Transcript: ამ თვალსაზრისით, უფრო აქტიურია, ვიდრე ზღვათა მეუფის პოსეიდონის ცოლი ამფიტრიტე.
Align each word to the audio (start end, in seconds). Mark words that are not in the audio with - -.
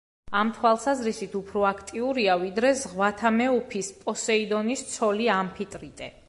ამ 0.37 0.51
თვალსაზრისით, 0.53 1.35
უფრო 1.39 1.65
აქტიურია, 1.71 2.37
ვიდრე 2.45 2.71
ზღვათა 2.79 3.33
მეუფის 3.37 3.93
პოსეიდონის 4.07 4.85
ცოლი 4.97 5.33
ამფიტრიტე. 5.37 6.11